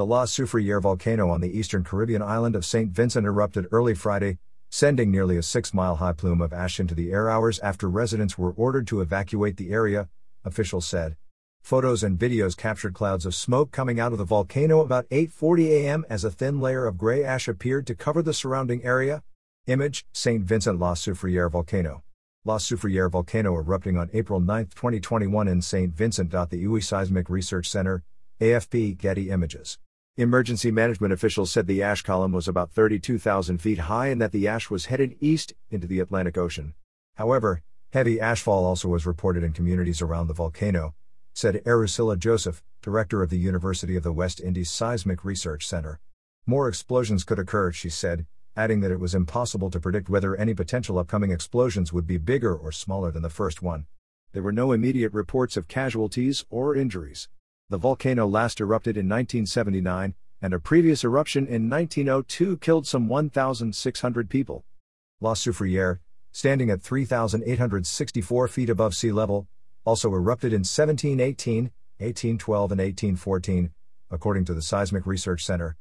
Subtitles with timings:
[0.00, 2.90] The La Soufriere volcano on the eastern Caribbean island of St.
[2.90, 4.38] Vincent erupted early Friday,
[4.70, 8.38] sending nearly a six mile high plume of ash into the air hours after residents
[8.38, 10.08] were ordered to evacuate the area,
[10.42, 11.18] officials said.
[11.60, 16.06] Photos and videos captured clouds of smoke coming out of the volcano about 8:40 a.m.
[16.08, 19.22] as a thin layer of gray ash appeared to cover the surrounding area.
[19.66, 20.42] Image: St.
[20.42, 22.04] Vincent La Soufriere volcano.
[22.46, 25.94] La Soufriere volcano erupting on April 9, 2021 in St.
[25.94, 26.30] Vincent.
[26.30, 28.02] The UWI Seismic Research Center,
[28.40, 29.78] AFP Getty Images.
[30.16, 34.48] Emergency management officials said the ash column was about 32,000 feet high and that the
[34.48, 36.74] ash was headed east into the Atlantic Ocean.
[37.14, 37.62] However,
[37.92, 40.94] heavy ashfall also was reported in communities around the volcano,
[41.32, 46.00] said Erouscilla Joseph, director of the University of the West Indies Seismic Research Center.
[46.44, 50.54] More explosions could occur, she said, adding that it was impossible to predict whether any
[50.54, 53.86] potential upcoming explosions would be bigger or smaller than the first one.
[54.32, 57.28] There were no immediate reports of casualties or injuries.
[57.70, 64.28] The volcano last erupted in 1979, and a previous eruption in 1902 killed some 1,600
[64.28, 64.64] people.
[65.20, 66.00] La Soufriere,
[66.32, 69.46] standing at 3,864 feet above sea level,
[69.84, 73.70] also erupted in 1718, 1812, and 1814,
[74.10, 75.76] according to the Seismic Research Center,